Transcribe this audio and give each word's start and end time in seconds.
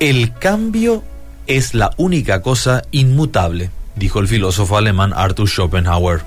El 0.00 0.32
cambio 0.32 1.02
es 1.48 1.74
la 1.74 1.90
única 1.96 2.40
cosa 2.40 2.82
inmutable, 2.92 3.70
dijo 3.96 4.20
el 4.20 4.28
filósofo 4.28 4.76
alemán 4.76 5.12
Arthur 5.12 5.48
Schopenhauer. 5.48 6.20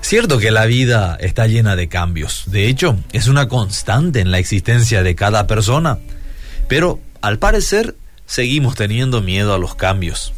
Cierto 0.00 0.38
que 0.38 0.50
la 0.50 0.64
vida 0.64 1.14
está 1.20 1.46
llena 1.46 1.76
de 1.76 1.88
cambios, 1.88 2.44
de 2.46 2.66
hecho, 2.66 2.96
es 3.12 3.28
una 3.28 3.46
constante 3.46 4.20
en 4.20 4.30
la 4.30 4.38
existencia 4.38 5.02
de 5.02 5.14
cada 5.14 5.46
persona, 5.46 5.98
pero 6.66 6.98
al 7.20 7.38
parecer 7.38 7.94
seguimos 8.24 8.74
teniendo 8.74 9.20
miedo 9.20 9.52
a 9.52 9.58
los 9.58 9.74
cambios, 9.74 10.32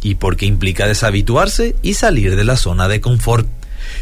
y 0.00 0.14
porque 0.14 0.46
implica 0.46 0.86
deshabituarse 0.86 1.76
y 1.82 1.94
salir 1.94 2.34
de 2.34 2.44
la 2.44 2.56
zona 2.56 2.88
de 2.88 3.02
confort. 3.02 3.46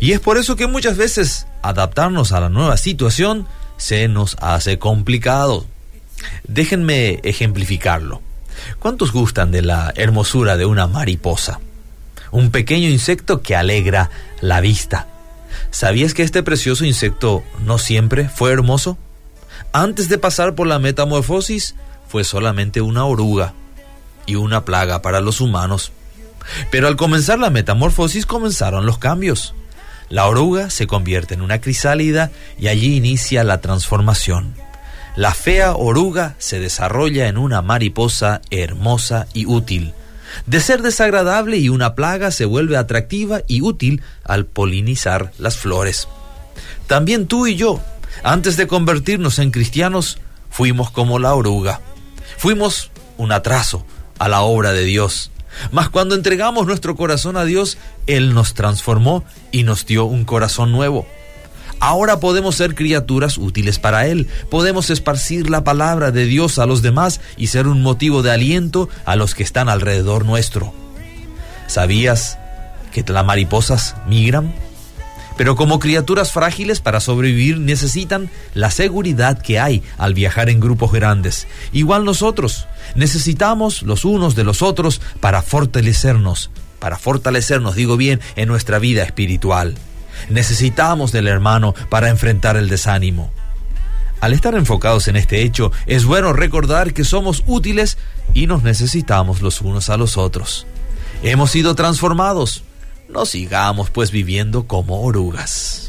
Y 0.00 0.12
es 0.12 0.20
por 0.20 0.36
eso 0.36 0.56
que 0.56 0.66
muchas 0.66 0.96
veces 0.96 1.46
adaptarnos 1.62 2.32
a 2.32 2.40
la 2.40 2.48
nueva 2.48 2.76
situación 2.76 3.46
se 3.76 4.08
nos 4.08 4.36
hace 4.40 4.80
complicado. 4.80 5.64
Déjenme 6.46 7.20
ejemplificarlo. 7.22 8.22
¿Cuántos 8.78 9.12
gustan 9.12 9.50
de 9.50 9.62
la 9.62 9.92
hermosura 9.96 10.56
de 10.56 10.66
una 10.66 10.86
mariposa? 10.86 11.60
Un 12.30 12.50
pequeño 12.50 12.88
insecto 12.88 13.42
que 13.42 13.56
alegra 13.56 14.10
la 14.40 14.60
vista. 14.60 15.06
¿Sabías 15.70 16.14
que 16.14 16.22
este 16.22 16.42
precioso 16.42 16.84
insecto 16.84 17.42
no 17.64 17.78
siempre 17.78 18.28
fue 18.28 18.52
hermoso? 18.52 18.98
Antes 19.72 20.08
de 20.08 20.18
pasar 20.18 20.54
por 20.54 20.66
la 20.66 20.78
metamorfosis, 20.78 21.74
fue 22.08 22.24
solamente 22.24 22.80
una 22.80 23.04
oruga 23.04 23.54
y 24.26 24.36
una 24.36 24.64
plaga 24.64 25.02
para 25.02 25.20
los 25.20 25.40
humanos. 25.40 25.92
Pero 26.70 26.88
al 26.88 26.96
comenzar 26.96 27.38
la 27.38 27.50
metamorfosis 27.50 28.26
comenzaron 28.26 28.86
los 28.86 28.98
cambios. 28.98 29.54
La 30.08 30.26
oruga 30.26 30.70
se 30.70 30.86
convierte 30.86 31.34
en 31.34 31.42
una 31.42 31.60
crisálida 31.60 32.30
y 32.58 32.68
allí 32.68 32.96
inicia 32.96 33.44
la 33.44 33.60
transformación. 33.60 34.54
La 35.18 35.34
fea 35.34 35.74
oruga 35.74 36.36
se 36.38 36.60
desarrolla 36.60 37.26
en 37.26 37.38
una 37.38 37.60
mariposa 37.60 38.40
hermosa 38.50 39.26
y 39.34 39.46
útil. 39.46 39.92
De 40.46 40.60
ser 40.60 40.80
desagradable 40.80 41.56
y 41.56 41.70
una 41.70 41.96
plaga 41.96 42.30
se 42.30 42.44
vuelve 42.44 42.76
atractiva 42.76 43.40
y 43.48 43.60
útil 43.62 44.00
al 44.22 44.46
polinizar 44.46 45.32
las 45.36 45.56
flores. 45.56 46.06
También 46.86 47.26
tú 47.26 47.48
y 47.48 47.56
yo, 47.56 47.80
antes 48.22 48.56
de 48.56 48.68
convertirnos 48.68 49.40
en 49.40 49.50
cristianos, 49.50 50.20
fuimos 50.50 50.92
como 50.92 51.18
la 51.18 51.34
oruga. 51.34 51.80
Fuimos 52.36 52.92
un 53.16 53.32
atraso 53.32 53.84
a 54.20 54.28
la 54.28 54.42
obra 54.42 54.72
de 54.72 54.84
Dios. 54.84 55.32
Mas 55.72 55.88
cuando 55.88 56.14
entregamos 56.14 56.64
nuestro 56.64 56.94
corazón 56.94 57.36
a 57.36 57.44
Dios, 57.44 57.76
Él 58.06 58.34
nos 58.34 58.54
transformó 58.54 59.24
y 59.50 59.64
nos 59.64 59.84
dio 59.84 60.04
un 60.04 60.24
corazón 60.24 60.70
nuevo. 60.70 61.08
Ahora 61.80 62.18
podemos 62.20 62.56
ser 62.56 62.74
criaturas 62.74 63.38
útiles 63.38 63.78
para 63.78 64.06
Él, 64.06 64.26
podemos 64.50 64.90
esparcir 64.90 65.48
la 65.48 65.64
palabra 65.64 66.10
de 66.10 66.24
Dios 66.24 66.58
a 66.58 66.66
los 66.66 66.82
demás 66.82 67.20
y 67.36 67.48
ser 67.48 67.66
un 67.68 67.82
motivo 67.82 68.22
de 68.22 68.32
aliento 68.32 68.88
a 69.04 69.16
los 69.16 69.34
que 69.34 69.44
están 69.44 69.68
alrededor 69.68 70.24
nuestro. 70.24 70.72
¿Sabías 71.68 72.38
que 72.92 73.04
las 73.06 73.24
mariposas 73.24 73.94
migran? 74.08 74.52
Pero 75.36 75.54
como 75.54 75.78
criaturas 75.78 76.32
frágiles 76.32 76.80
para 76.80 76.98
sobrevivir 76.98 77.60
necesitan 77.60 78.28
la 78.54 78.72
seguridad 78.72 79.40
que 79.40 79.60
hay 79.60 79.84
al 79.96 80.12
viajar 80.12 80.50
en 80.50 80.58
grupos 80.58 80.90
grandes. 80.90 81.46
Igual 81.72 82.04
nosotros 82.04 82.66
necesitamos 82.96 83.82
los 83.82 84.04
unos 84.04 84.34
de 84.34 84.42
los 84.42 84.62
otros 84.62 85.00
para 85.20 85.42
fortalecernos, 85.42 86.50
para 86.80 86.98
fortalecernos, 86.98 87.76
digo 87.76 87.96
bien, 87.96 88.20
en 88.34 88.48
nuestra 88.48 88.80
vida 88.80 89.04
espiritual. 89.04 89.76
Necesitamos 90.28 91.12
del 91.12 91.28
hermano 91.28 91.74
para 91.88 92.08
enfrentar 92.08 92.56
el 92.56 92.68
desánimo. 92.68 93.30
Al 94.20 94.32
estar 94.32 94.54
enfocados 94.54 95.06
en 95.08 95.16
este 95.16 95.42
hecho, 95.42 95.70
es 95.86 96.04
bueno 96.04 96.32
recordar 96.32 96.92
que 96.92 97.04
somos 97.04 97.44
útiles 97.46 97.98
y 98.34 98.46
nos 98.46 98.62
necesitamos 98.62 99.42
los 99.42 99.60
unos 99.60 99.90
a 99.90 99.96
los 99.96 100.16
otros. 100.16 100.66
Hemos 101.22 101.50
sido 101.50 101.74
transformados, 101.74 102.64
no 103.08 103.26
sigamos 103.26 103.90
pues 103.90 104.10
viviendo 104.10 104.66
como 104.66 105.02
orugas. 105.02 105.87